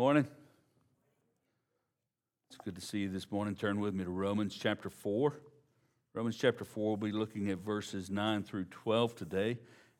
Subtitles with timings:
[0.00, 0.26] Morning.
[2.48, 3.54] It's good to see you this morning.
[3.54, 5.34] Turn with me to Romans chapter 4.
[6.14, 9.58] Romans chapter 4, we'll be looking at verses 9 through 12 today.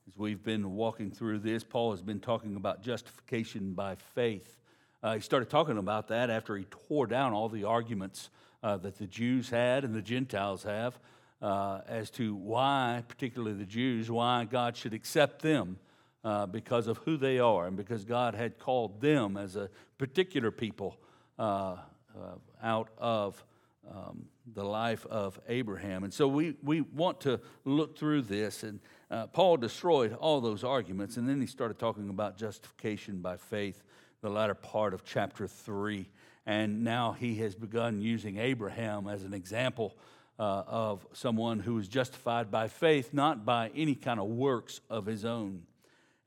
[0.09, 4.57] As we've been walking through this, Paul has been talking about justification by faith.
[5.03, 8.31] Uh, he started talking about that after he tore down all the arguments
[8.63, 10.99] uh, that the Jews had and the Gentiles have
[11.43, 15.77] uh, as to why, particularly the Jews, why God should accept them
[16.25, 20.51] uh, because of who they are and because God had called them as a particular
[20.51, 20.97] people
[21.39, 21.77] uh,
[22.15, 23.43] uh, out of
[23.91, 26.05] um, the life of Abraham.
[26.05, 28.63] And so we, we want to look through this.
[28.63, 33.37] And uh, Paul destroyed all those arguments, and then he started talking about justification by
[33.37, 33.83] faith,
[34.21, 36.09] the latter part of chapter 3.
[36.47, 39.97] And now he has begun using Abraham as an example.
[40.39, 45.05] Uh, of someone who is justified by faith, not by any kind of works of
[45.05, 45.65] his own.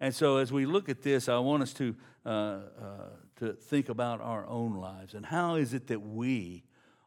[0.03, 2.59] And so, as we look at this, I want us to, uh, uh,
[3.37, 6.65] to think about our own lives and how is it that we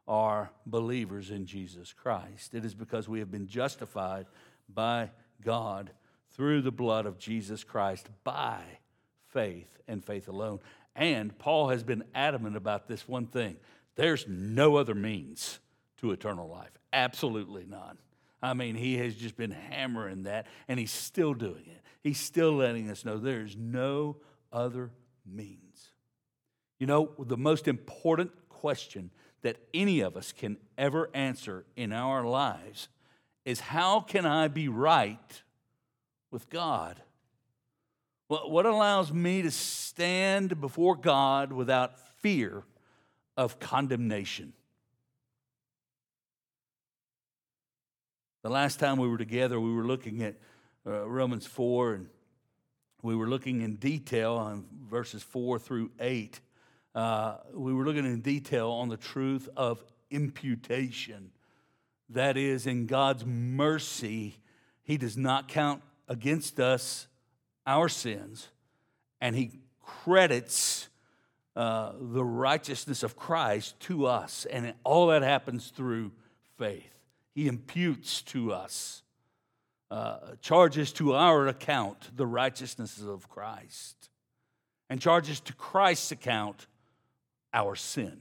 [0.08, 2.54] are believers in Jesus Christ?
[2.54, 4.24] It is because we have been justified
[4.72, 5.10] by
[5.44, 5.90] God
[6.30, 8.62] through the blood of Jesus Christ by
[9.28, 10.60] faith and faith alone.
[10.94, 13.58] And Paul has been adamant about this one thing
[13.96, 15.58] there's no other means
[16.00, 17.98] to eternal life, absolutely none.
[18.42, 21.80] I mean, he has just been hammering that, and he's still doing it.
[22.02, 24.18] He's still letting us know there's no
[24.52, 24.90] other
[25.24, 25.90] means.
[26.78, 29.10] You know, the most important question
[29.42, 32.88] that any of us can ever answer in our lives
[33.44, 35.42] is how can I be right
[36.30, 37.00] with God?
[38.28, 42.64] What allows me to stand before God without fear
[43.36, 44.52] of condemnation?
[48.46, 50.36] The last time we were together, we were looking at
[50.86, 52.06] uh, Romans 4, and
[53.02, 56.38] we were looking in detail on verses 4 through 8.
[56.94, 61.32] Uh, we were looking in detail on the truth of imputation.
[62.08, 64.36] That is, in God's mercy,
[64.84, 67.08] He does not count against us
[67.66, 68.46] our sins,
[69.20, 70.88] and He credits
[71.56, 74.44] uh, the righteousness of Christ to us.
[74.44, 76.12] And all that happens through
[76.58, 76.95] faith.
[77.36, 79.02] He imputes to us
[79.90, 84.08] uh, charges to our account the righteousness of Christ
[84.88, 86.66] and charges to Christ's account
[87.52, 88.18] our sin.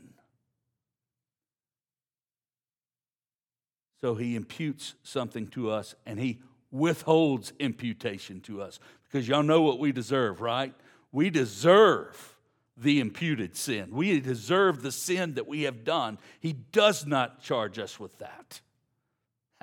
[4.02, 9.62] So he imputes something to us and he withholds imputation to us because y'all know
[9.62, 10.74] what we deserve, right?
[11.14, 12.36] We deserve
[12.76, 13.92] the imputed sin.
[13.94, 16.18] We deserve the sin that we have done.
[16.42, 18.60] He does not charge us with that.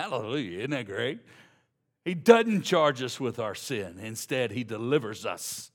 [0.03, 0.59] Hallelujah.
[0.59, 1.19] Isn't that great?
[2.03, 3.99] He doesn't charge us with our sin.
[4.01, 5.71] Instead, He delivers us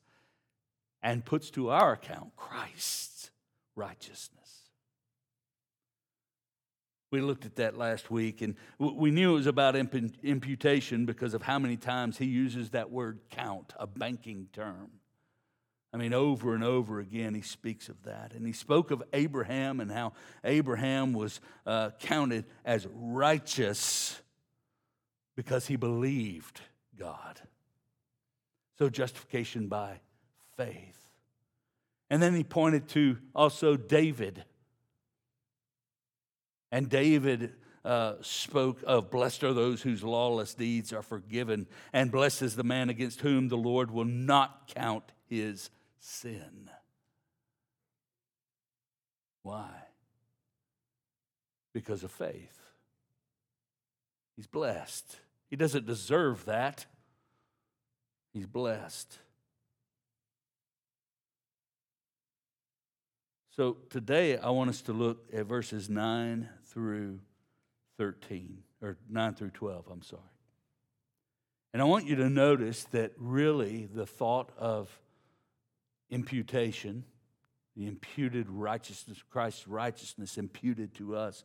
[1.02, 3.30] and puts to our account Christ's
[3.74, 4.68] righteousness.
[7.10, 11.40] We looked at that last week, and we knew it was about imputation because of
[11.40, 14.90] how many times he uses that word count, a banking term.
[15.92, 18.34] I mean, over and over again, he speaks of that.
[18.34, 20.12] And he spoke of Abraham and how
[20.44, 24.20] Abraham was uh, counted as righteous
[25.34, 26.60] because he believed
[26.98, 27.40] God.
[28.78, 30.00] So, justification by
[30.56, 31.08] faith.
[32.10, 34.44] And then he pointed to also David.
[36.70, 42.42] And David uh, spoke of blessed are those whose lawless deeds are forgiven, and blessed
[42.42, 45.70] is the man against whom the Lord will not count his
[46.00, 46.70] sin.
[49.42, 49.70] Why?
[51.72, 52.60] Because of faith.
[54.36, 55.16] He's blessed.
[55.50, 56.86] He doesn't deserve that.
[58.32, 59.18] He's blessed.
[63.50, 67.18] So today I want us to look at verses 9 through
[67.96, 70.22] 13, or 9 through 12, I'm sorry.
[71.72, 74.88] And I want you to notice that really the thought of
[76.10, 77.04] imputation,
[77.76, 81.44] the imputed righteousness, Christ's righteousness imputed to us,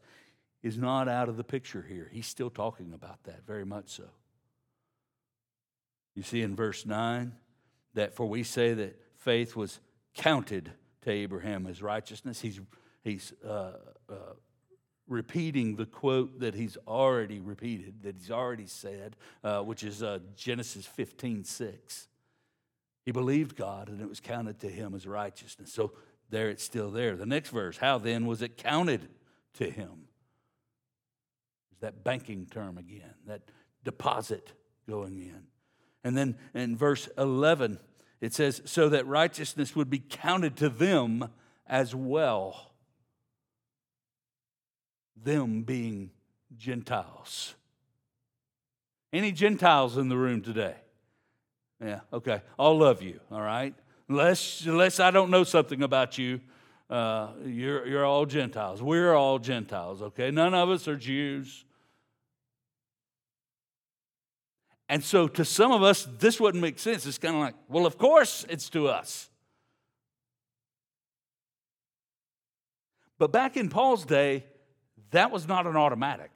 [0.62, 2.10] is not out of the picture here.
[2.12, 4.06] He's still talking about that, very much so.
[6.16, 7.34] You see in verse 9
[7.96, 9.80] that for we say that faith was
[10.16, 10.72] counted
[11.02, 12.40] to Abraham as righteousness.
[12.40, 12.60] He's,
[13.04, 13.74] he's uh,
[14.10, 14.14] uh,
[15.08, 20.20] repeating the quote that he's already repeated, that he's already said, uh, which is uh,
[20.36, 22.08] Genesis 15 6.
[23.06, 25.74] He believed God and it was counted to him as righteousness.
[25.74, 25.92] So
[26.30, 27.16] there it's still there.
[27.16, 29.08] The next verse, how then was it counted
[29.56, 30.08] to him?
[31.74, 33.42] Is that banking term again, that
[33.84, 34.54] deposit
[34.88, 35.44] going in.
[36.04, 37.80] And then in verse 11,
[38.22, 41.30] it says, so that righteousness would be counted to them
[41.68, 42.72] as well,
[45.22, 46.12] them being
[46.56, 47.56] Gentiles.
[49.12, 50.76] Any Gentiles in the room today?
[51.84, 52.42] Yeah, okay.
[52.58, 53.76] All love you, all right?
[54.08, 56.40] Unless, unless I don't know something about you,
[56.90, 58.82] uh, you're, you're all Gentiles.
[58.82, 60.32] We're all Gentiles, okay?
[60.32, 61.66] None of us are Jews.
[64.88, 67.06] And so to some of us, this wouldn't make sense.
[67.06, 69.30] It's kind of like, well, of course it's to us.
[73.18, 74.46] But back in Paul's day,
[75.12, 76.32] that was not an automatic.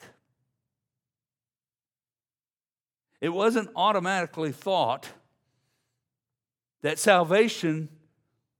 [3.22, 5.08] It wasn't automatically thought
[6.88, 7.90] that salvation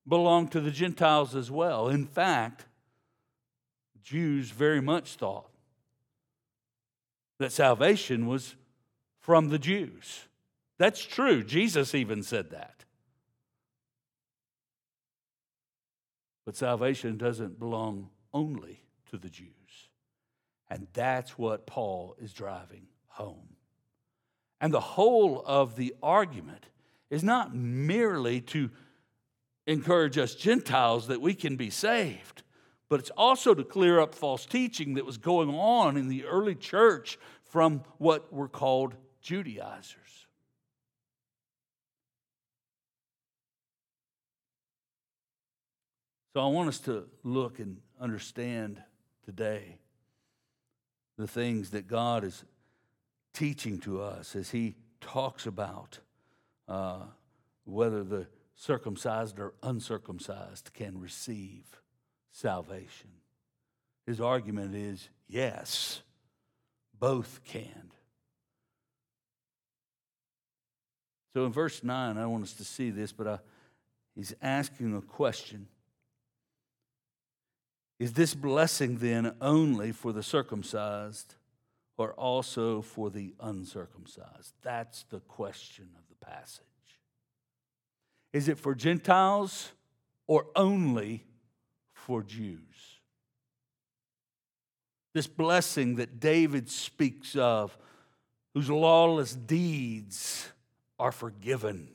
[0.06, 1.88] belonged to the Gentiles as well.
[1.88, 2.66] In fact,
[4.04, 5.50] Jews very much thought
[7.40, 8.58] that salvation was
[9.22, 10.28] from the Jews.
[10.78, 11.42] That's true.
[11.42, 12.84] Jesus even said that.
[16.46, 19.48] But salvation doesn't belong only to the Jews.
[20.70, 23.56] And that's what Paul is driving home.
[24.60, 26.66] And the whole of the argument
[27.10, 28.70] is not merely to
[29.66, 32.44] encourage us Gentiles that we can be saved,
[32.90, 36.56] but it's also to clear up false teaching that was going on in the early
[36.56, 40.28] church from what were called Judaizers.
[46.34, 48.82] So I want us to look and understand
[49.26, 49.80] today
[51.18, 52.46] the things that God is
[53.34, 56.00] teaching to us as He talks about
[56.68, 57.04] uh,
[57.66, 61.82] whether the circumcised or uncircumcised can receive
[62.32, 63.10] salvation.
[64.06, 66.02] His argument is yes,
[67.00, 67.92] both can.
[71.34, 73.40] So in verse 9, I want us to see this, but I,
[74.16, 75.68] he's asking a question.
[78.00, 81.36] Is this blessing then only for the circumcised
[81.98, 84.54] or also for the uncircumcised?
[84.64, 86.64] That's the question of passage.
[88.34, 89.72] Is it for Gentiles
[90.28, 91.24] or only
[91.94, 92.60] for Jews?
[95.14, 97.78] This blessing that David speaks of,
[98.54, 100.50] whose lawless deeds
[101.00, 101.90] are forgiven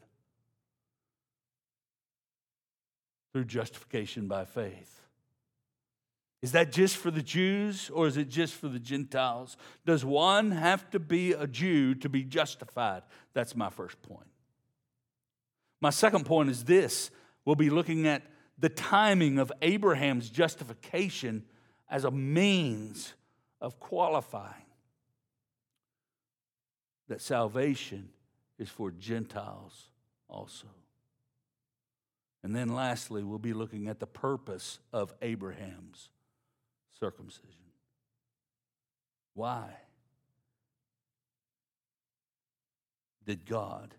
[3.33, 5.02] through justification by faith.
[6.43, 9.57] Is that just for the Jews or is it just for the Gentiles?
[9.87, 13.03] Does one have to be a Jew to be justified?
[13.33, 14.27] That's my first point.
[15.81, 17.11] My second point is this
[17.45, 18.23] we'll be looking at
[18.59, 21.45] the timing of Abraham's justification
[21.89, 23.15] as a means
[23.61, 24.67] of qualifying
[27.09, 28.09] that salvation
[28.59, 29.91] is for Gentiles
[30.29, 30.67] also.
[32.43, 36.09] And then lastly, we'll be looking at the purpose of Abraham's
[37.03, 37.49] circumcision.
[39.35, 39.65] Why
[43.27, 43.95] did God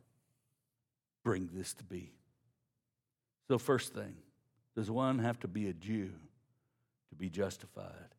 [1.23, 2.11] bring this to be.
[3.47, 4.15] So, first thing,
[4.75, 6.11] does one have to be a Jew
[7.09, 8.09] to be justified?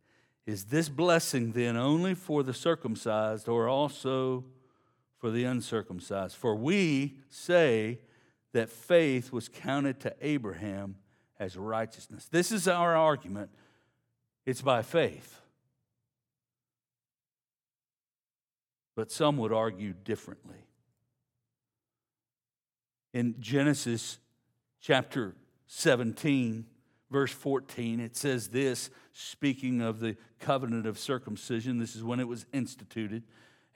[0.47, 4.45] Is this blessing then only for the circumcised or also
[5.19, 6.37] for the uncircumcised?
[6.37, 8.01] For we say
[8.53, 10.97] that faith was counted to Abraham
[11.39, 12.29] as righteousness.
[12.31, 13.51] This is our argument.
[14.47, 15.41] It's by faith.
[18.97, 20.65] But some would argue differently
[23.15, 24.19] in Genesis
[24.81, 25.35] chapter
[25.69, 26.67] 17,
[27.11, 31.79] verse 14, it says this, speaking of the covenant of circumcision.
[31.79, 33.23] This is when it was instituted.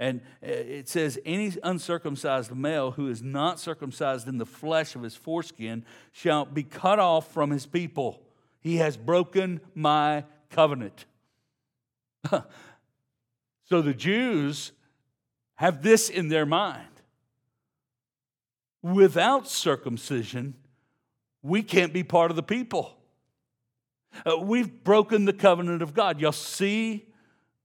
[0.00, 5.02] And uh, it says, Any uncircumcised male who is not circumcised in the flesh of
[5.02, 8.20] his foreskin shall be cut off from his people.
[8.60, 11.06] He has broken my covenant.
[12.30, 14.72] so the Jews
[15.56, 16.88] have this in their mind
[18.82, 20.54] without circumcision,
[21.42, 22.96] we can't be part of the people.
[24.24, 26.20] Uh, we've broken the covenant of God.
[26.20, 27.06] You'll see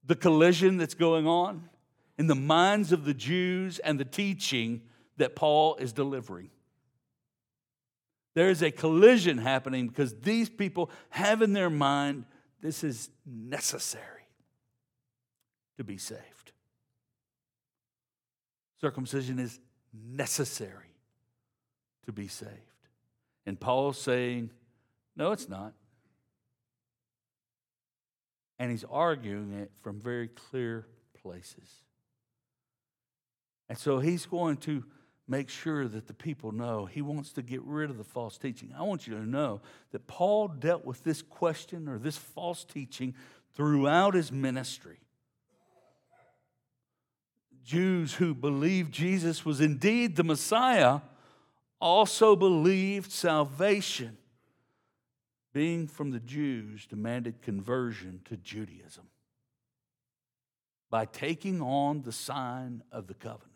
[0.06, 1.70] the collision that's going on
[2.18, 4.82] in the minds of the Jews and the teaching
[5.18, 6.50] that Paul is delivering.
[8.36, 12.26] There is a collision happening because these people have in their mind
[12.64, 14.26] this is necessary
[15.78, 16.54] to be saved.
[18.80, 19.60] Circumcision is
[19.94, 20.96] necessary
[22.06, 22.52] to be saved.
[23.46, 24.50] And Paul's saying,
[25.18, 25.74] no, it's not.
[28.58, 30.88] And he's arguing it from very clear
[31.22, 31.70] places.
[33.68, 34.86] And so he's going to
[35.28, 36.86] make sure that the people know.
[36.86, 38.74] He wants to get rid of the false teaching.
[38.78, 39.62] I want you to know
[39.92, 43.16] that Paul dealt with this question or this false teaching
[43.54, 45.00] throughout his ministry.
[47.64, 51.00] Jews who believed Jesus was indeed the Messiah
[51.80, 54.18] also believed salvation,
[55.54, 59.04] being from the Jews, demanded conversion to Judaism
[60.90, 63.53] by taking on the sign of the covenant.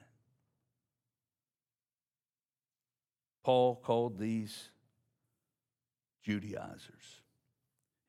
[3.47, 4.71] Paul called these
[6.21, 7.21] Judaizers.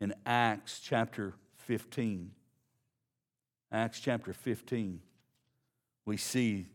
[0.01, 2.33] In Acts chapter 15,
[3.71, 4.99] Acts chapter 15,
[6.07, 6.67] we see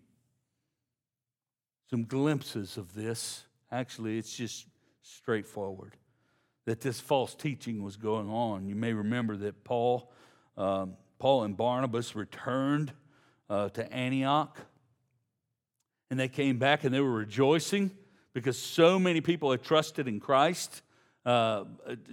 [1.89, 3.43] some glimpses of this.
[3.69, 4.65] Actually, it's just
[5.01, 5.97] straightforward
[6.63, 8.69] that this false teaching was going on.
[8.69, 10.09] You may remember that Paul,
[10.55, 12.93] um, Paul and Barnabas returned
[13.49, 14.57] uh, to Antioch,
[16.09, 17.91] and they came back and they were rejoicing
[18.33, 20.81] because so many people had trusted in Christ.
[21.25, 21.65] Uh,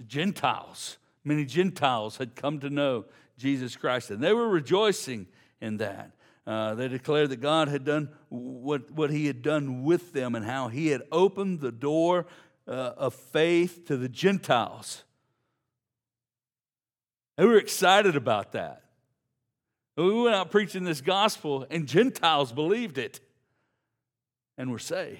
[0.07, 3.05] Gentiles, many Gentiles had come to know
[3.37, 5.27] Jesus Christ, and they were rejoicing
[5.59, 6.11] in that.
[6.45, 10.45] Uh, they declared that God had done what, what He had done with them and
[10.45, 12.25] how He had opened the door
[12.67, 15.03] uh, of faith to the Gentiles.
[17.37, 18.83] They were excited about that.
[19.97, 23.19] We went out preaching this gospel, and Gentiles believed it
[24.57, 25.19] and were saved.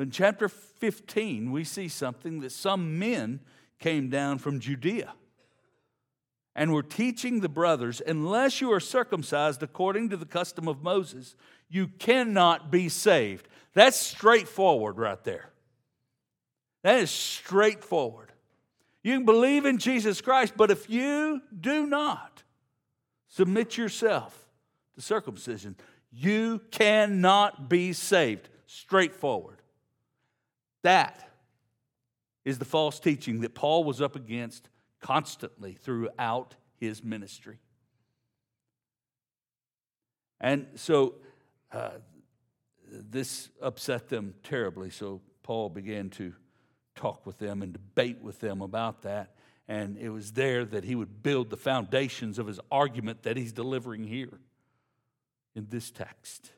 [0.00, 3.40] In chapter 15, we see something that some men
[3.78, 5.12] came down from Judea
[6.56, 11.36] and were teaching the brothers unless you are circumcised according to the custom of Moses,
[11.68, 13.46] you cannot be saved.
[13.74, 15.50] That's straightforward right there.
[16.82, 18.32] That is straightforward.
[19.02, 22.42] You can believe in Jesus Christ, but if you do not
[23.28, 24.48] submit yourself
[24.94, 25.76] to circumcision,
[26.10, 28.48] you cannot be saved.
[28.66, 29.59] Straightforward.
[30.82, 31.28] That
[32.44, 34.68] is the false teaching that Paul was up against
[35.00, 37.58] constantly throughout his ministry.
[40.40, 41.16] And so
[41.72, 41.90] uh,
[42.90, 44.90] this upset them terribly.
[44.90, 46.32] So Paul began to
[46.94, 49.34] talk with them and debate with them about that.
[49.68, 53.52] And it was there that he would build the foundations of his argument that he's
[53.52, 54.40] delivering here
[55.54, 56.52] in this text.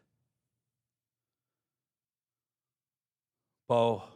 [3.73, 4.07] Paul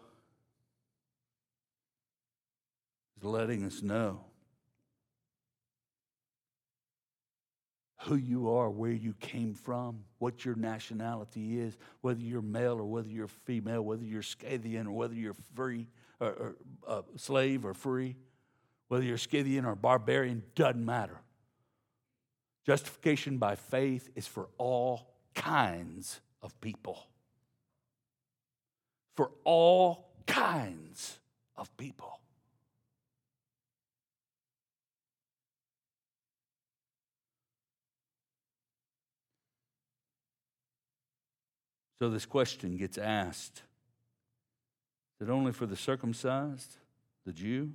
[3.17, 4.21] is letting us know
[8.03, 12.85] who you are, where you came from, what your nationality is, whether you're male or
[12.85, 15.89] whether you're female, whether you're Scythian or whether you're free
[16.21, 18.15] or, or uh, slave or free,
[18.89, 21.19] whether you're Scythian or barbarian, doesn't matter.
[22.67, 27.07] Justification by faith is for all kinds of people
[29.17, 31.19] for all kinds
[31.57, 32.21] of people.
[41.99, 43.63] So this question gets asked
[45.19, 46.77] Is it only for the circumcised,
[47.25, 47.73] the Jew,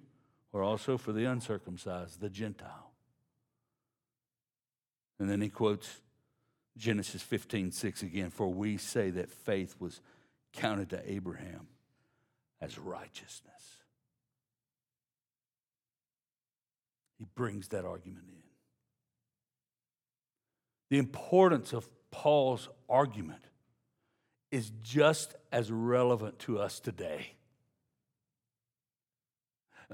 [0.54, 2.92] or also for the uncircumcised, the Gentile?
[5.20, 6.02] And then he quotes
[6.78, 10.02] Genesis 15, 6 again, for we say that faith was
[10.54, 11.68] counted to Abraham
[12.60, 13.82] as righteousness.
[17.18, 18.42] He brings that argument in.
[20.90, 23.44] The importance of Paul's argument
[24.52, 27.34] is just as relevant to us today.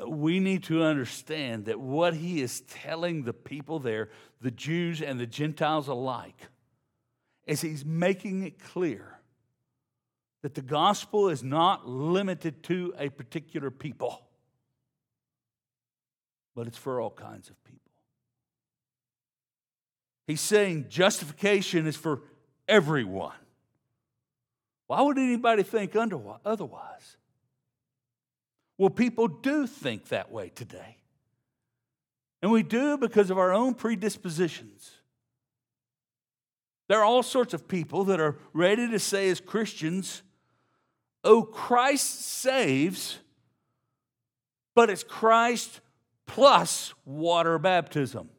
[0.07, 4.09] We need to understand that what he is telling the people there,
[4.41, 6.39] the Jews and the Gentiles alike,
[7.45, 9.16] is he's making it clear
[10.43, 14.21] that the gospel is not limited to a particular people,
[16.55, 17.79] but it's for all kinds of people.
[20.27, 22.21] He's saying justification is for
[22.67, 23.33] everyone.
[24.87, 27.17] Why would anybody think otherwise?
[28.77, 30.97] Well, people do think that way today.
[32.41, 34.91] And we do because of our own predispositions.
[36.87, 40.21] There are all sorts of people that are ready to say, as Christians,
[41.23, 43.19] oh, Christ saves,
[44.75, 45.81] but it's Christ
[46.25, 48.29] plus water baptism.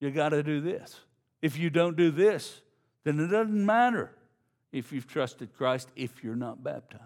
[0.00, 1.00] You got to do this.
[1.42, 2.60] If you don't do this,
[3.04, 4.12] then it doesn't matter
[4.72, 7.02] if you've trusted Christ if you're not baptized.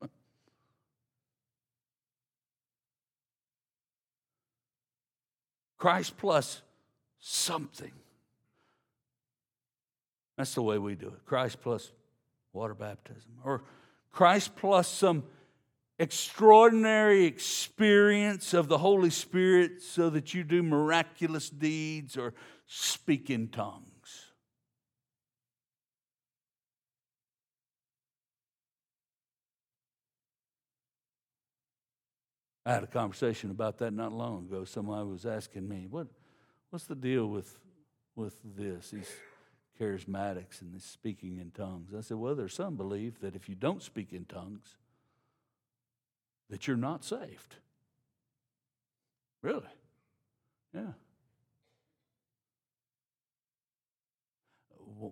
[5.78, 6.62] Christ plus
[7.18, 7.92] something
[10.36, 11.92] That's the way we do it Christ plus
[12.52, 13.62] water baptism, or
[14.10, 15.24] Christ plus some
[15.98, 22.34] extraordinary experience of the Holy Spirit so that you do miraculous deeds or
[22.66, 23.86] speak in tongues.
[32.64, 34.64] I had a conversation about that not long ago.
[34.64, 36.06] Somebody was asking me, what,
[36.70, 37.58] what's the deal with,
[38.14, 39.10] with this, these
[39.80, 41.92] charismatics and this speaking in tongues?
[41.96, 44.76] I said, well, there's some belief that if you don't speak in tongues,
[46.50, 47.56] that you're not saved.
[49.42, 49.62] Really?
[50.74, 50.92] Yeah.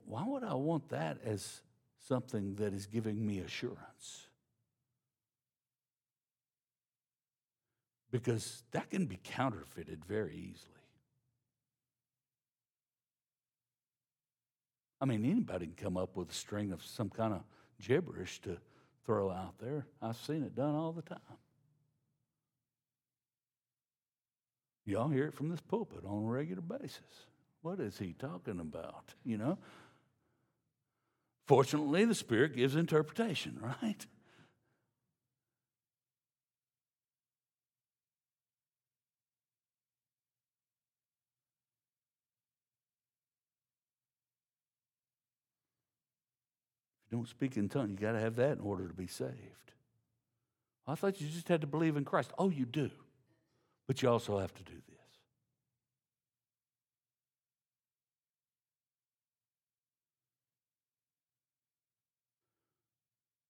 [0.04, 1.62] Why would I want that as
[2.06, 4.28] something that is giving me assurance?
[8.10, 10.79] because that can be counterfeited very easily.
[15.00, 17.42] I mean, anybody can come up with a string of some kind of
[17.80, 18.58] gibberish to
[19.06, 19.86] throw out there.
[20.02, 21.18] I've seen it done all the time.
[24.84, 27.26] Y'all hear it from this pulpit on a regular basis.
[27.62, 29.14] What is he talking about?
[29.24, 29.58] You know?
[31.46, 34.06] Fortunately, the Spirit gives interpretation, right?
[47.10, 49.72] You don't speak in tongues, you got to have that in order to be saved.
[50.86, 52.32] I thought you just had to believe in Christ.
[52.38, 52.90] Oh, you do.
[53.86, 54.96] But you also have to do this.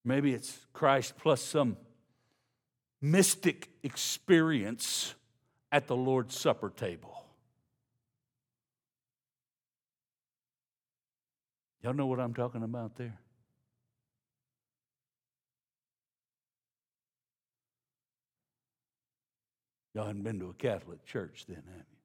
[0.03, 1.77] Maybe it's Christ plus some
[3.01, 5.13] mystic experience
[5.71, 7.25] at the Lord's Supper table.
[11.83, 13.19] Y'all know what I'm talking about there?
[19.93, 21.97] Y'all hadn't been to a Catholic church then, have you?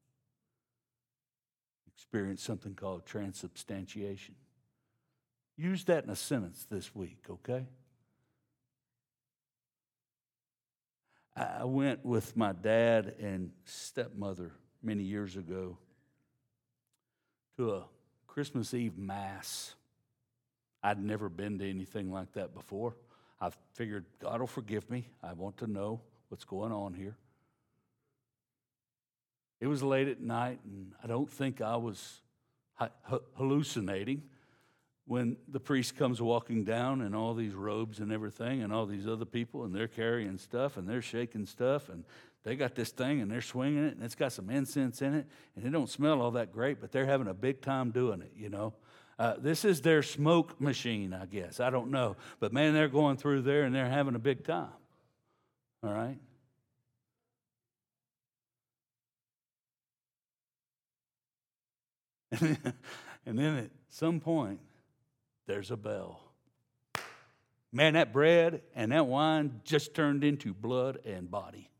[1.94, 4.34] Experienced something called transubstantiation.
[5.56, 7.66] Use that in a sentence this week, okay?
[11.34, 15.78] I went with my dad and stepmother many years ago
[17.56, 17.84] to a
[18.26, 19.74] Christmas Eve Mass.
[20.82, 22.96] I'd never been to anything like that before.
[23.40, 25.08] I figured God will forgive me.
[25.22, 27.16] I want to know what's going on here.
[29.60, 32.20] It was late at night, and I don't think I was
[33.34, 34.22] hallucinating
[35.06, 39.06] when the priest comes walking down in all these robes and everything, and all these
[39.06, 42.04] other people, and they're carrying stuff and they're shaking stuff, and
[42.42, 45.26] they got this thing and they're swinging it, and it's got some incense in it,
[45.54, 48.32] and it don't smell all that great, but they're having a big time doing it,
[48.36, 48.74] you know.
[49.18, 51.58] Uh, this is their smoke machine, I guess.
[51.58, 52.16] I don't know.
[52.38, 54.68] But man, they're going through there and they're having a big time.
[55.82, 56.18] All right?
[62.40, 64.60] and then at some point,
[65.46, 66.20] there's a bell.
[67.72, 71.70] Man, that bread and that wine just turned into blood and body.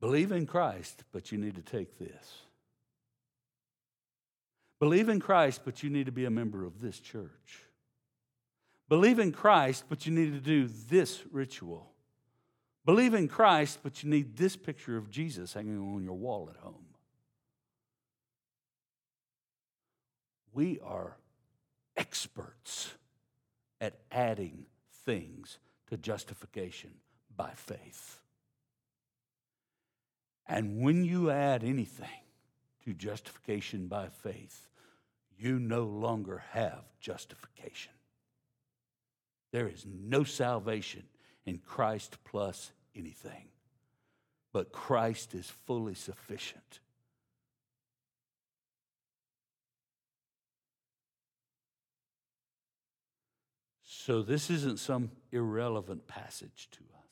[0.00, 2.42] Believe in Christ, but you need to take this.
[4.78, 7.64] Believe in Christ, but you need to be a member of this church.
[8.88, 11.90] Believe in Christ, but you need to do this ritual.
[12.86, 16.62] Believe in Christ, but you need this picture of Jesus hanging on your wall at
[16.62, 16.86] home.
[20.54, 21.16] We are
[21.96, 22.94] experts
[23.80, 24.66] at adding
[25.04, 25.58] things
[25.90, 26.92] to justification
[27.36, 28.20] by faith.
[30.46, 32.06] And when you add anything
[32.84, 34.68] to justification by faith,
[35.36, 37.92] you no longer have justification.
[39.50, 41.02] There is no salvation
[41.44, 43.48] in Christ plus anything.
[44.52, 46.80] But Christ is fully sufficient.
[53.82, 57.06] So, this isn't some irrelevant passage to us.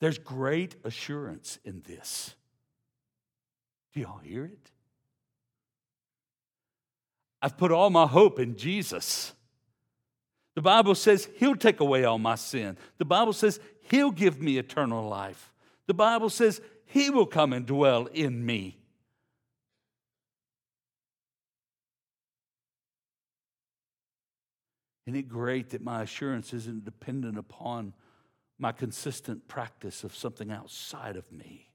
[0.00, 2.34] There's great assurance in this.
[3.94, 4.70] Do y'all hear it?
[7.40, 9.32] I've put all my hope in Jesus.
[10.58, 12.76] The Bible says He'll take away all my sin.
[12.96, 15.52] The Bible says He'll give me eternal life.
[15.86, 18.76] The Bible says He will come and dwell in me.
[25.06, 27.92] Isn't it great that my assurance isn't dependent upon
[28.58, 31.70] my consistent practice of something outside of me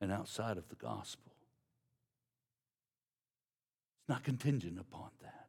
[0.00, 1.32] and outside of the gospel.
[4.00, 5.39] It's not contingent upon that.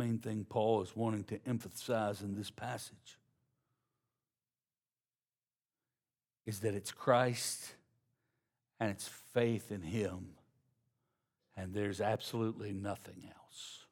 [0.00, 3.18] Main thing Paul is wanting to emphasize in this passage
[6.46, 7.74] is that it's Christ
[8.80, 10.30] and it's faith in Him,
[11.54, 13.84] and there's absolutely nothing else.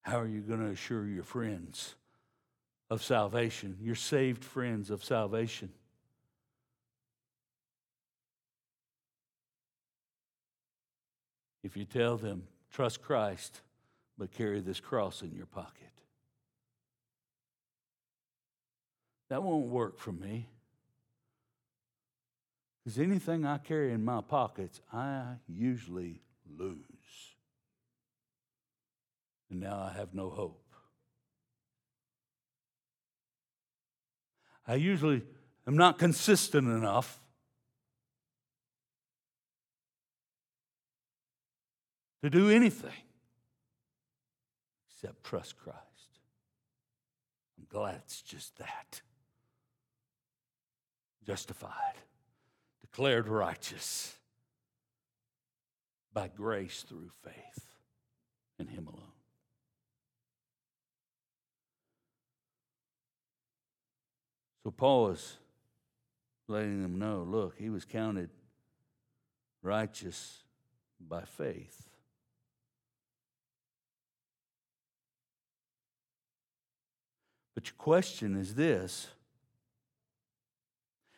[0.00, 1.94] How are you going to assure your friends
[2.88, 5.68] of salvation, your saved friends of salvation?
[11.64, 13.62] If you tell them, trust Christ,
[14.18, 15.88] but carry this cross in your pocket.
[19.30, 20.46] That won't work for me.
[22.84, 26.20] Because anything I carry in my pockets, I usually
[26.58, 26.76] lose.
[29.50, 30.60] And now I have no hope.
[34.66, 35.22] I usually
[35.66, 37.20] am not consistent enough
[42.24, 43.02] to do anything
[44.88, 45.78] except trust Christ.
[47.58, 49.02] I'm glad it's just that.
[51.26, 51.98] Justified,
[52.80, 54.16] declared righteous
[56.14, 57.66] by grace through faith
[58.58, 59.12] in Him alone.
[64.62, 65.36] So Paul is
[66.48, 68.30] letting them know look, he was counted
[69.60, 70.38] righteous
[70.98, 71.90] by faith.
[77.54, 79.08] But your question is this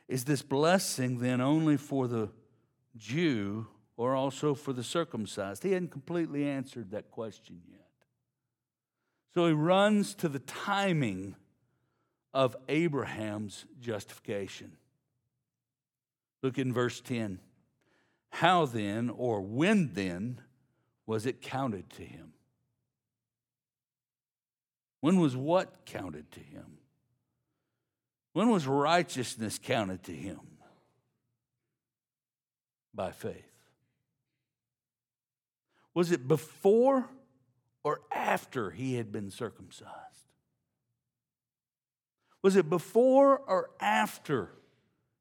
[0.08, 2.30] Is this blessing then only for the
[2.96, 5.62] Jew or also for the circumcised?
[5.62, 7.80] He hadn't completely answered that question yet.
[9.34, 11.36] So he runs to the timing
[12.32, 14.72] of Abraham's justification.
[16.42, 17.40] Look in verse 10.
[18.30, 20.40] How then, or when then,
[21.06, 22.32] was it counted to him?
[25.06, 26.78] When was what counted to him?
[28.32, 30.40] When was righteousness counted to him?
[32.92, 33.52] By faith.
[35.94, 37.08] Was it before
[37.84, 39.92] or after he had been circumcised?
[42.42, 44.50] Was it before or after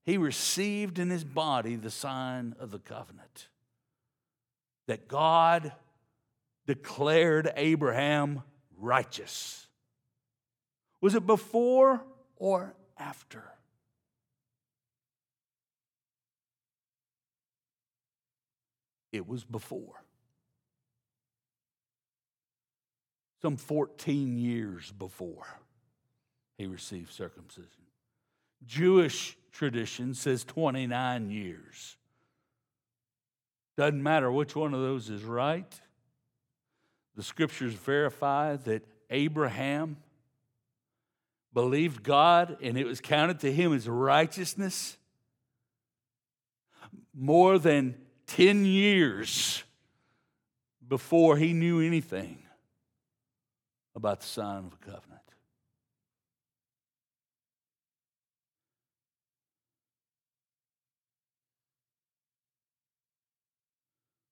[0.04, 3.50] he received in his body the sign of the covenant?
[4.88, 5.74] That God
[6.66, 8.42] declared Abraham
[8.80, 9.65] righteous.
[11.06, 12.02] Was it before
[12.36, 13.44] or after?
[19.12, 20.04] It was before.
[23.44, 25.46] Some 14 years before
[26.58, 27.70] he received circumcision.
[28.66, 31.98] Jewish tradition says 29 years.
[33.78, 35.72] Doesn't matter which one of those is right.
[37.16, 39.98] The scriptures verify that Abraham
[41.56, 44.98] believed God and it was counted to him as righteousness
[47.18, 47.96] more than
[48.28, 49.64] 10 years
[50.86, 52.40] before he knew anything
[53.96, 55.22] about the sign of a covenant.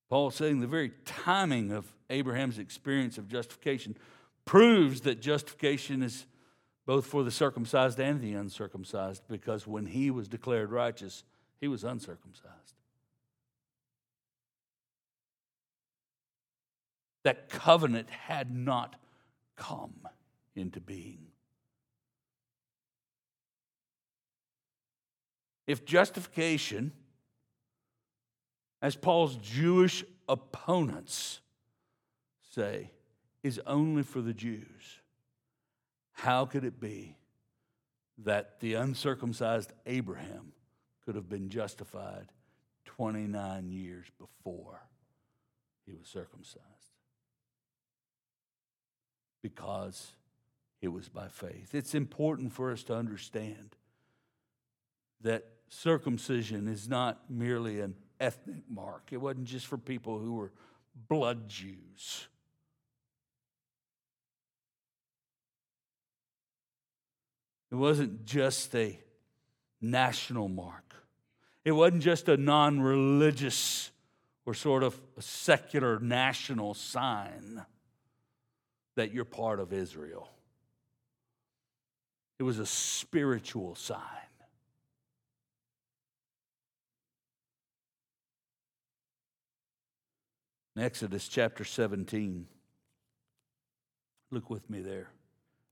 [0.10, 3.96] Paul saying the very timing of Abraham's experience of justification
[4.44, 6.26] proves that justification is
[6.86, 11.24] both for the circumcised and the uncircumcised, because when he was declared righteous,
[11.62, 12.76] he was uncircumcised.
[17.24, 18.96] That covenant had not
[19.56, 20.08] come
[20.56, 21.28] into being.
[25.66, 26.92] If justification,
[28.82, 31.40] as Paul's Jewish opponents
[32.52, 32.92] say,
[33.42, 35.00] is only for the Jews,
[36.14, 37.18] how could it be
[38.20, 40.54] that the uncircumcised Abraham
[41.06, 42.28] could have been justified
[42.86, 44.82] 29 years before
[45.86, 46.62] he was circumcised?
[49.42, 50.14] Because
[50.82, 51.74] it was by faith.
[51.74, 53.76] It's important for us to understand
[55.22, 60.52] that circumcision is not merely an ethnic mark, it wasn't just for people who were
[61.10, 62.28] blood Jews.
[67.74, 69.00] It wasn't just a
[69.82, 70.94] national mark.
[71.66, 73.90] It wasn't just a non religious
[74.46, 77.66] or sort of secular national sign
[78.96, 80.30] that you're part of Israel,
[82.38, 84.00] it was a spiritual sign.
[90.76, 92.46] In Exodus chapter 17,
[94.30, 95.10] look with me there.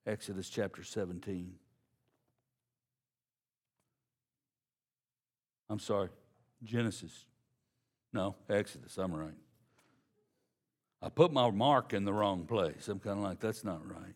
[0.08, 1.60] Exodus chapter 17.
[5.72, 6.10] I'm sorry,
[6.62, 7.24] Genesis.
[8.12, 9.32] No, Exodus, I'm right.
[11.02, 12.90] I put my mark in the wrong place.
[12.90, 14.14] I'm kind of like, that's not right.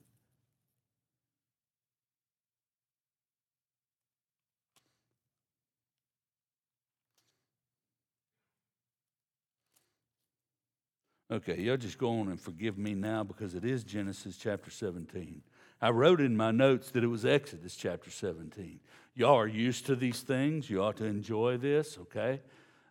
[11.32, 15.42] Okay, y'all just go on and forgive me now because it is Genesis chapter 17.
[15.82, 18.82] I wrote in my notes that it was Exodus chapter 17.
[19.16, 20.70] Y'all are used to these things.
[20.70, 22.42] You ought to enjoy this, okay?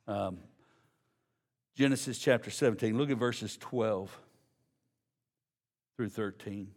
[0.08, 0.38] Um,
[1.76, 2.96] Genesis chapter 17.
[2.96, 4.18] Look at verses 12
[5.96, 6.68] through 13.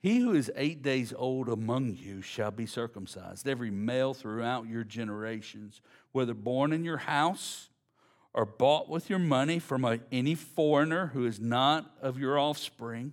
[0.00, 4.84] He who is eight days old among you shall be circumcised, every male throughout your
[4.84, 5.82] generations,
[6.12, 7.68] whether born in your house
[8.32, 13.12] or bought with your money from a, any foreigner who is not of your offspring.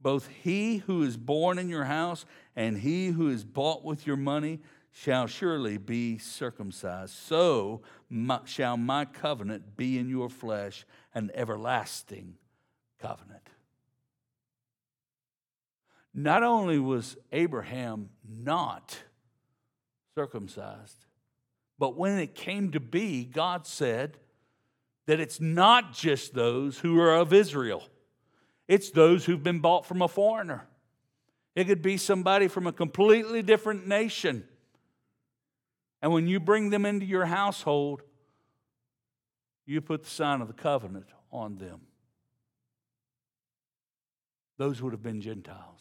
[0.00, 2.24] Both he who is born in your house
[2.56, 7.14] and he who is bought with your money shall surely be circumcised.
[7.14, 12.34] So my, shall my covenant be in your flesh, an everlasting
[12.98, 13.48] covenant.
[16.14, 18.98] Not only was Abraham not
[20.16, 21.06] circumcised,
[21.78, 24.18] but when it came to be, God said
[25.06, 27.84] that it's not just those who are of Israel,
[28.66, 30.66] it's those who've been bought from a foreigner.
[31.54, 34.44] It could be somebody from a completely different nation
[36.00, 38.02] and when you bring them into your household,
[39.66, 41.80] you put the sign of the covenant on them.
[44.56, 45.80] Those would have been Gentiles.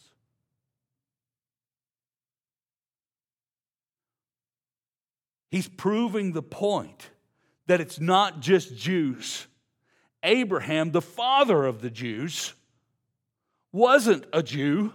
[5.49, 7.09] He's proving the point
[7.67, 9.47] that it's not just Jews.
[10.23, 12.53] Abraham, the father of the Jews,
[13.71, 14.93] wasn't a Jew.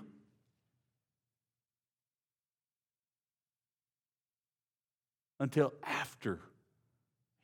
[5.42, 6.38] Until after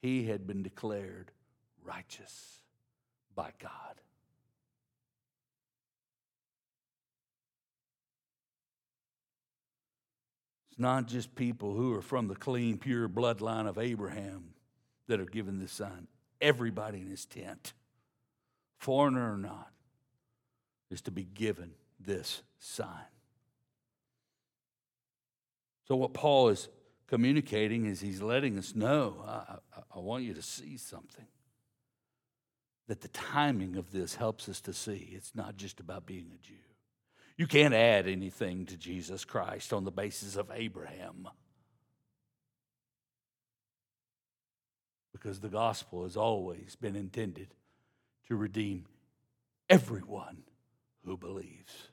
[0.01, 1.33] he had been declared
[1.85, 2.61] righteous
[3.35, 4.01] by God.
[10.71, 14.51] It's not just people who are from the clean, pure bloodline of Abraham
[15.09, 16.07] that are given this sign.
[16.41, 17.73] Everybody in his tent,
[18.79, 19.73] foreigner or not,
[20.89, 23.11] is to be given this sign.
[25.89, 26.69] So, what Paul is
[27.09, 31.27] communicating is he's letting us know I, I, I, want you to see something.
[32.87, 36.47] That the timing of this helps us to see it's not just about being a
[36.47, 36.55] Jew.
[37.37, 41.29] You can't add anything to Jesus Christ on the basis of Abraham.
[45.13, 47.55] Because the gospel has always been intended
[48.29, 48.87] to redeem
[49.69, 50.43] everyone
[51.05, 51.89] who believes.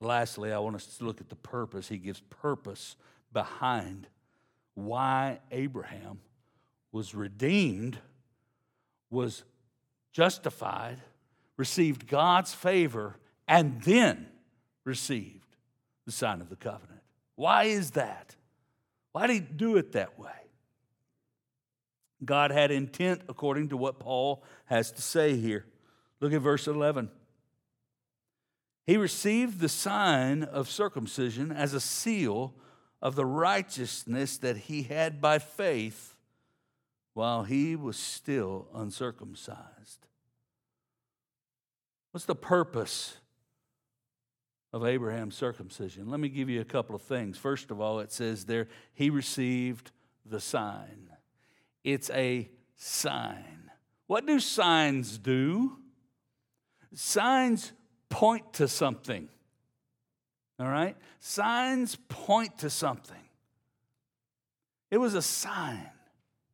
[0.00, 1.88] Lastly, I want us to look at the purpose.
[1.88, 2.96] He gives purpose
[3.32, 4.06] behind
[4.74, 6.20] why Abraham
[6.92, 7.98] was redeemed,
[9.10, 9.44] was
[10.12, 10.98] justified,
[11.56, 14.26] received God's favor, and then
[14.84, 15.46] received
[16.06, 17.00] the sign of the covenant.
[17.34, 18.34] Why is that?
[19.12, 20.30] Why did he do it that way?
[22.24, 25.66] God had intent according to what Paul has to say here.
[26.20, 27.10] Look at verse 11.
[28.86, 32.54] He received the sign of circumcision as a seal
[33.00, 36.14] of the righteousness that he had by faith
[37.14, 40.06] while he was still uncircumcised.
[42.12, 43.16] What's the purpose
[44.72, 46.10] of Abraham's circumcision?
[46.10, 47.36] Let me give you a couple of things.
[47.38, 49.90] First of all, it says there, he received
[50.24, 51.10] the sign.
[51.84, 53.70] It's a sign.
[54.06, 55.78] What do signs do?
[56.94, 57.72] Signs
[58.08, 59.28] point to something.
[60.58, 60.96] All right?
[61.20, 63.16] Signs point to something.
[64.90, 65.90] It was a sign,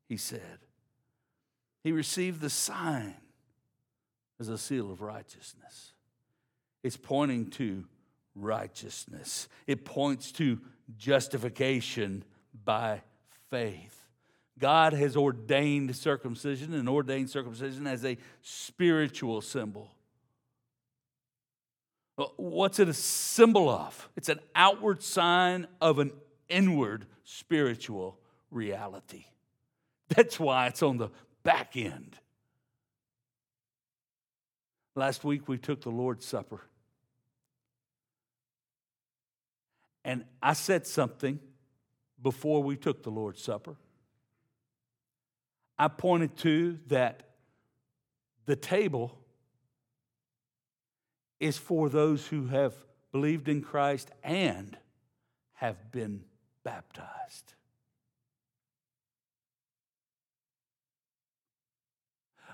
[0.09, 0.59] he said.
[1.83, 3.15] He received the sign
[4.41, 5.93] as a seal of righteousness.
[6.83, 7.85] It's pointing to
[8.35, 10.61] righteousness, it points to
[10.99, 12.25] justification
[12.65, 13.01] by
[13.49, 14.05] faith.
[14.59, 19.94] God has ordained circumcision and ordained circumcision as a spiritual symbol.
[22.17, 24.09] What's it a symbol of?
[24.17, 26.13] It's an outward sign of an
[26.49, 28.19] inward spiritual
[28.51, 29.25] reality.
[30.09, 31.09] That's why it's on the
[31.43, 32.17] back end.
[34.95, 36.61] Last week we took the Lord's Supper.
[40.05, 41.41] And I said something
[42.23, 43.77] before we took the Lord's Supper.
[45.77, 47.25] I pointed to that
[48.47, 49.19] the table
[51.45, 52.73] is for those who have
[53.13, 54.79] believed in Christ and
[55.53, 56.25] have been
[56.65, 57.53] baptized.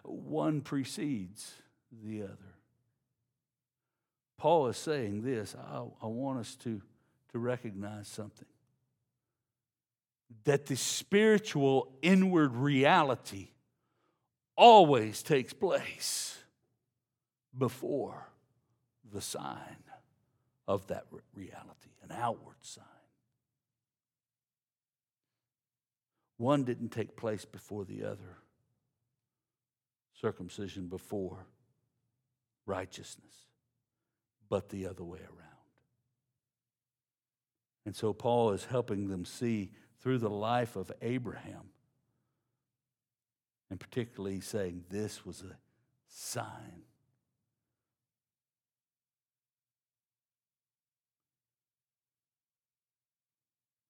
[0.02, 1.52] One precedes
[2.04, 2.54] the other.
[4.38, 5.54] Paul is saying this.
[5.54, 6.82] I, I want us to,
[7.30, 8.48] to recognize something
[10.42, 13.50] that the spiritual inward reality
[14.56, 16.38] always takes place
[17.56, 18.26] before
[19.12, 19.84] the sign
[20.66, 22.84] of that reality, an outward sign.
[26.36, 28.38] One didn't take place before the other.
[30.18, 31.46] Circumcision before
[32.66, 33.46] righteousness,
[34.48, 35.50] but the other way around.
[37.84, 41.70] And so Paul is helping them see through the life of Abraham,
[43.70, 45.56] and particularly saying this was a
[46.06, 46.84] sign.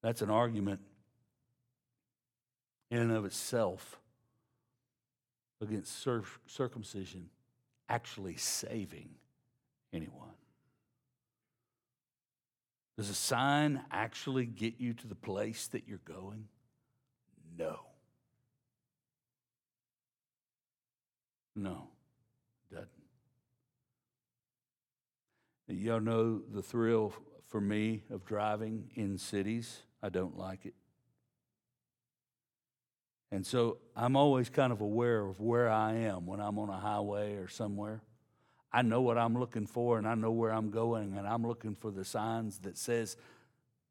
[0.02, 0.80] That's an argument
[2.90, 4.00] in and of itself
[5.60, 6.06] against
[6.46, 7.28] circumcision
[7.88, 9.10] actually saving
[9.92, 10.28] anyone.
[12.96, 16.48] Does a sign actually get you to the place that you're going?
[17.58, 17.80] No.
[21.56, 21.88] No,
[22.72, 22.88] doesn't.
[25.68, 27.12] Y'all know the thrill
[27.48, 29.82] for me of driving in cities.
[30.02, 30.74] I don't like it.
[33.32, 36.78] And so I'm always kind of aware of where I am when I'm on a
[36.78, 38.02] highway or somewhere.
[38.72, 41.76] I know what I'm looking for and I know where I'm going and I'm looking
[41.76, 43.16] for the signs that says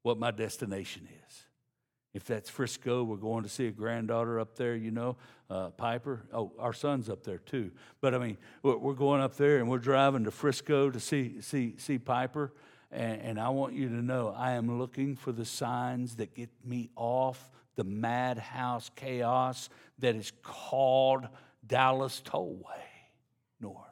[0.04, 1.44] what my destination is.
[2.14, 5.16] If that's Frisco, we're going to see a granddaughter up there, you know,
[5.50, 6.24] uh, Piper.
[6.34, 7.72] Oh, our son's up there too.
[8.02, 11.76] But I mean, we're going up there and we're driving to Frisco to see see
[11.78, 12.52] see Piper.
[12.92, 16.50] And, and I want you to know I am looking for the signs that get
[16.66, 21.28] me off the madhouse chaos that is called
[21.66, 22.64] Dallas Tollway
[23.62, 23.86] North.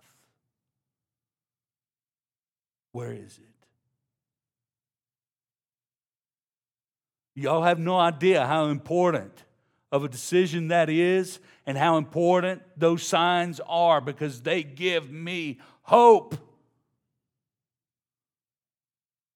[2.92, 3.44] Where is it?
[7.36, 9.44] Y'all have no idea how important
[9.92, 15.60] of a decision that is and how important those signs are because they give me
[15.84, 16.36] hope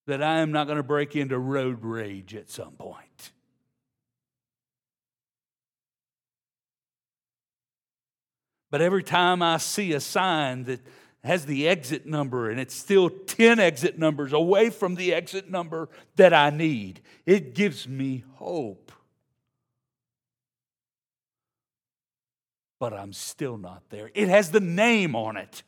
[0.07, 3.31] that I am not going to break into road rage at some point.
[8.69, 10.79] But every time I see a sign that
[11.23, 15.89] has the exit number and it's still 10 exit numbers away from the exit number
[16.15, 17.01] that I need.
[17.25, 18.91] It gives me hope.
[22.79, 24.09] But I'm still not there.
[24.15, 25.61] It has the name on it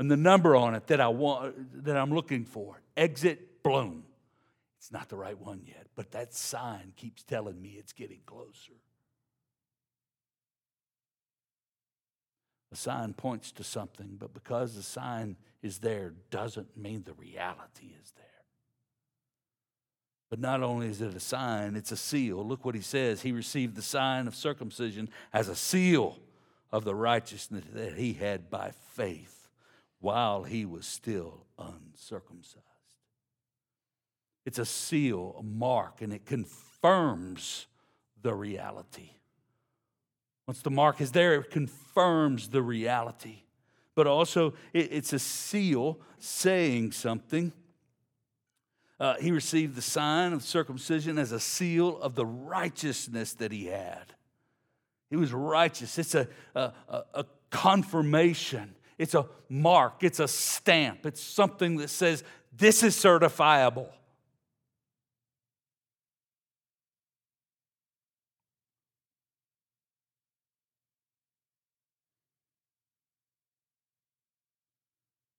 [0.00, 2.80] and the number on it that I want that I'm looking for.
[2.96, 4.04] Exit bloom.
[4.78, 8.74] It's not the right one yet, but that sign keeps telling me it's getting closer.
[12.72, 17.94] A sign points to something, but because the sign is there doesn't mean the reality
[18.00, 18.24] is there.
[20.30, 22.46] But not only is it a sign, it's a seal.
[22.46, 23.22] Look what he says.
[23.22, 26.18] He received the sign of circumcision as a seal
[26.70, 29.48] of the righteousness that he had by faith
[30.00, 32.77] while he was still uncircumcised.
[34.48, 37.66] It's a seal, a mark, and it confirms
[38.22, 39.10] the reality.
[40.46, 43.42] Once the mark is there, it confirms the reality.
[43.94, 47.52] But also, it's a seal saying something.
[48.98, 53.66] Uh, he received the sign of circumcision as a seal of the righteousness that he
[53.66, 54.14] had.
[55.10, 55.98] He was righteous.
[55.98, 62.24] It's a, a, a confirmation, it's a mark, it's a stamp, it's something that says
[62.56, 63.90] this is certifiable.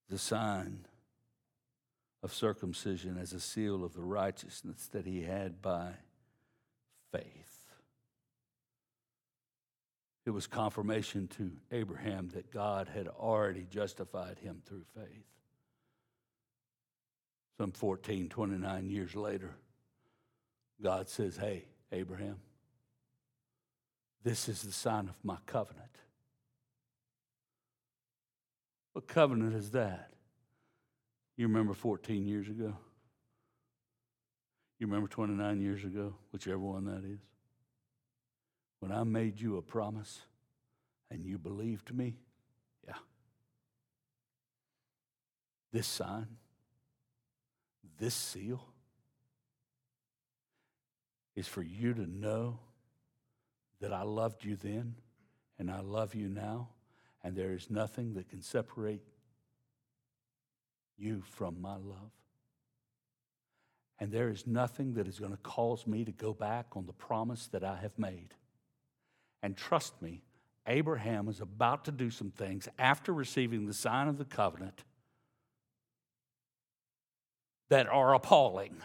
[0.10, 0.86] The sign
[2.22, 5.92] of circumcision as a seal of the righteousness that he had by
[7.12, 7.50] faith.
[10.26, 15.26] It was confirmation to Abraham that God had already justified him through faith.
[17.58, 19.56] Some 14, 29 years later,
[20.82, 22.38] God says, Hey, Abraham,
[24.24, 25.90] this is the sign of my covenant.
[28.94, 30.12] What covenant is that?
[31.38, 32.76] You remember 14 years ago?
[34.80, 36.16] You remember 29 years ago?
[36.32, 37.20] Whichever one that is.
[38.80, 40.22] When I made you a promise
[41.12, 42.16] and you believed me?
[42.88, 42.96] Yeah.
[45.72, 46.28] This sign,
[48.00, 48.64] this seal
[51.36, 52.60] is for you to know
[53.82, 54.96] that I loved you then
[55.58, 56.70] and I love you now,
[57.24, 59.02] and there is nothing that can separate
[60.98, 62.12] you from my love.
[64.00, 66.94] And there is nothing that is going to cause me to go back on the
[66.94, 68.34] promise that I have made.
[69.44, 70.24] And trust me,
[70.68, 74.84] Abraham is about to do some things after receiving the sign of the covenant
[77.70, 78.76] that are appalling.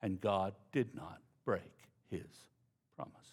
[0.00, 1.62] And God did not break
[2.10, 2.26] his
[2.96, 3.32] promise.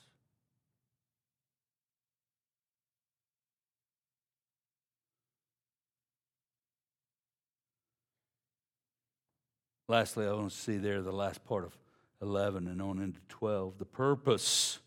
[9.89, 11.75] Lastly, I want to see there the last part of
[12.21, 14.79] 11 and on into 12 the purpose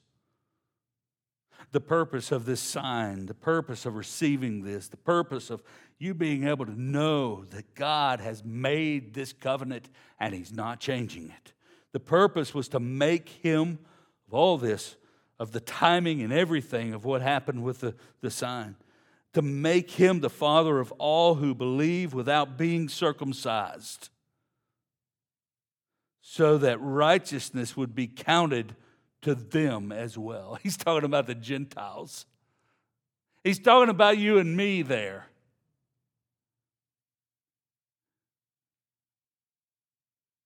[1.73, 5.63] the purpose of this sign, the purpose of receiving this, the purpose of
[5.99, 9.89] you being able to know that God has made this covenant
[10.21, 11.53] and He's not changing it.
[11.93, 13.79] The purpose was to make Him,
[14.29, 14.97] of all this,
[15.39, 18.77] of the timing and everything of what happened with the, the sign,
[19.33, 24.11] to make Him the Father of all who believe without being circumcised,
[26.23, 28.77] so that righteousness would be counted
[29.21, 30.59] to them as well.
[30.63, 32.25] He's talking about the Gentiles.
[33.45, 35.27] He's talking about you and me there.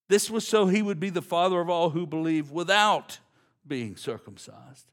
[0.08, 3.18] This was so he would be the father of all who believe without
[3.66, 4.86] being circumcised.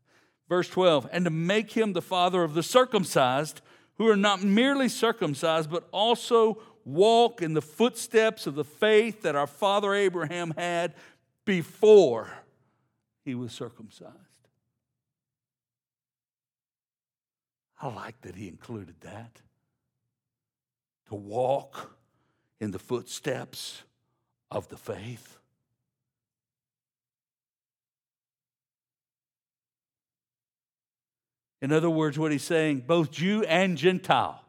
[0.50, 3.62] Verse 12, and to make him the father of the circumcised
[3.98, 9.36] who are not merely circumcised, but also walk in the footsteps of the faith that
[9.36, 10.94] our father Abraham had
[11.46, 12.30] before
[13.24, 14.14] he was circumcised.
[17.82, 19.42] I like that he included that.
[21.10, 21.96] To walk
[22.60, 23.84] in the footsteps
[24.50, 25.38] of the faith.
[31.62, 34.43] In other words, what he's saying, both Jew and Gentile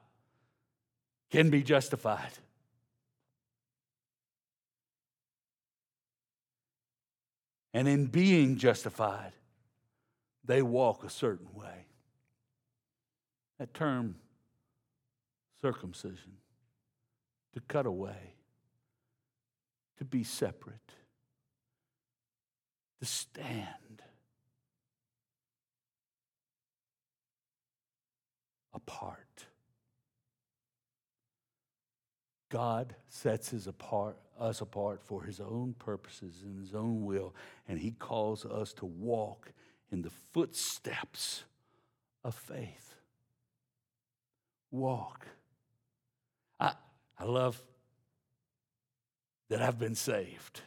[1.34, 2.30] can be justified.
[7.72, 9.32] And in being justified,
[10.44, 11.86] they walk a certain way.
[13.58, 14.14] That term,
[15.60, 16.36] circumcision,
[17.54, 18.34] to cut away,
[19.98, 20.92] to be separate,
[23.00, 24.02] to stand
[28.72, 29.23] apart.
[32.54, 37.34] God sets his apart, us apart for his own purposes and his own will,
[37.66, 39.50] and he calls us to walk
[39.90, 41.42] in the footsteps
[42.22, 42.94] of faith.
[44.70, 45.26] Walk.
[46.60, 46.74] I,
[47.18, 47.60] I love
[49.48, 50.60] that I've been saved.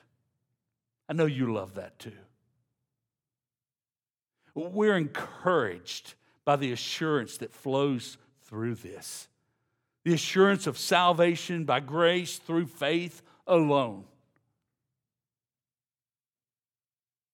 [1.07, 2.11] I know you love that too.
[4.53, 9.29] We're encouraged by the assurance that flows through this
[10.07, 14.05] the assurance of salvation by grace through faith alone.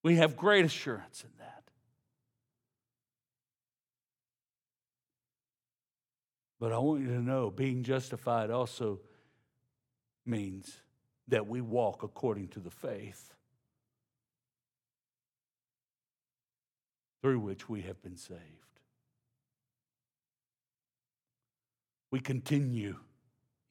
[0.02, 1.66] We have great assurance in that.
[6.60, 9.02] But I want you to know being justified also
[10.26, 10.76] means
[11.28, 13.36] that we walk according to the faith
[17.22, 18.73] through which we have been saved.
[22.14, 22.96] We continue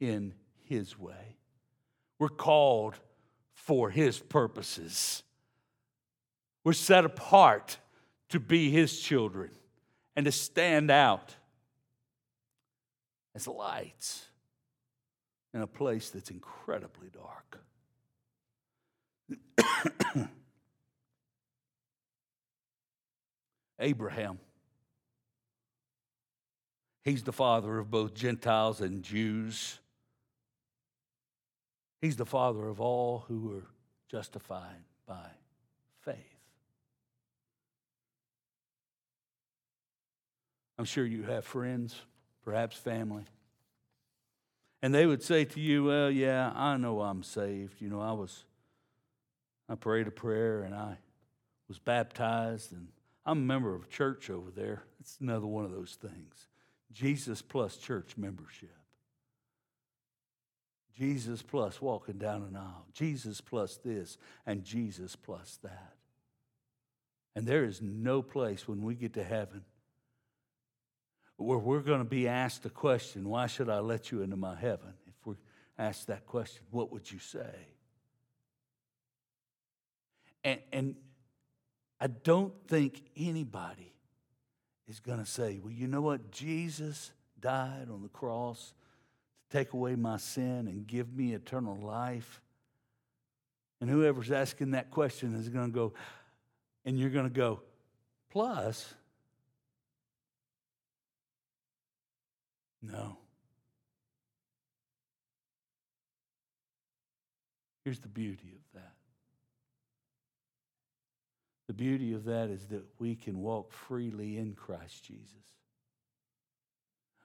[0.00, 0.34] in
[0.64, 1.36] His way.
[2.18, 2.98] We're called
[3.54, 5.22] for His purposes.
[6.64, 7.78] We're set apart
[8.30, 9.52] to be His children
[10.16, 11.36] and to stand out
[13.36, 14.26] as lights
[15.54, 17.60] in a place that's incredibly dark.
[23.78, 24.40] Abraham
[27.04, 29.78] He's the father of both Gentiles and Jews.
[32.00, 33.66] He's the father of all who are
[34.08, 35.26] justified by
[36.04, 36.16] faith.
[40.78, 41.96] I'm sure you have friends,
[42.44, 43.24] perhaps family.
[44.80, 47.80] And they would say to you, Well, yeah, I know I'm saved.
[47.80, 48.44] You know, I was
[49.68, 50.98] I prayed a prayer and I
[51.68, 52.88] was baptized, and
[53.24, 54.82] I'm a member of a church over there.
[55.00, 56.48] It's another one of those things
[56.92, 58.74] Jesus plus church membership.
[60.96, 62.86] Jesus plus walking down an aisle.
[62.92, 65.94] Jesus plus this, and Jesus plus that.
[67.34, 69.64] And there is no place when we get to heaven
[71.36, 74.54] where we're going to be asked a question why should I let you into my
[74.54, 74.92] heaven?
[75.06, 75.36] If we're
[75.78, 77.54] asked that question, what would you say?
[80.44, 80.96] And, and
[82.00, 83.91] I don't think anybody
[84.92, 86.30] is going to say, well, you know what?
[86.30, 88.74] Jesus died on the cross
[89.48, 92.42] to take away my sin and give me eternal life.
[93.80, 95.94] And whoever's asking that question is going to go,
[96.84, 97.62] and you're going to go,
[98.30, 98.92] plus,
[102.82, 103.16] no.
[107.82, 108.92] Here's the beauty of that.
[111.72, 115.32] The beauty of that is that we can walk freely in Christ Jesus.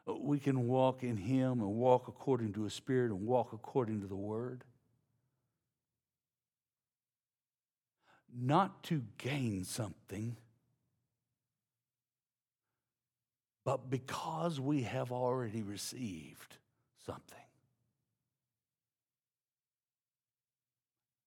[0.05, 4.07] We can walk in Him and walk according to His Spirit and walk according to
[4.07, 4.63] the Word.
[8.33, 10.37] Not to gain something,
[13.65, 16.55] but because we have already received
[17.05, 17.37] something.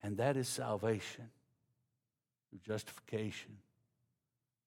[0.03, 1.29] And that is salvation
[2.59, 3.59] justification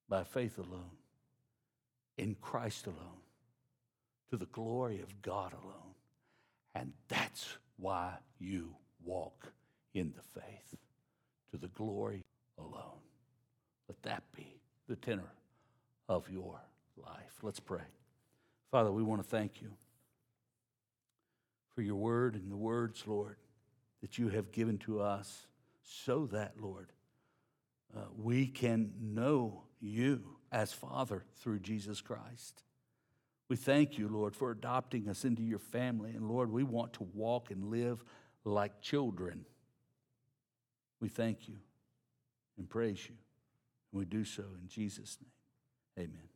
[0.09, 0.97] by faith alone,
[2.17, 3.21] in Christ alone,
[4.29, 5.95] to the glory of God alone.
[6.75, 9.51] And that's why you walk
[9.93, 10.75] in the faith,
[11.51, 12.23] to the glory
[12.57, 12.99] alone.
[13.88, 15.31] Let that be the tenor
[16.09, 16.59] of your
[16.97, 17.38] life.
[17.41, 17.84] Let's pray.
[18.71, 19.69] Father, we want to thank you
[21.75, 23.38] for your word and the words, Lord,
[24.01, 25.47] that you have given to us
[25.84, 26.91] so that, Lord,
[27.95, 32.63] uh, we can know you as Father through Jesus Christ.
[33.49, 36.11] We thank you, Lord, for adopting us into your family.
[36.11, 38.03] And Lord, we want to walk and live
[38.45, 39.45] like children.
[40.99, 41.57] We thank you
[42.57, 43.15] and praise you.
[43.91, 45.17] And we do so in Jesus'
[45.97, 46.07] name.
[46.07, 46.32] Amen.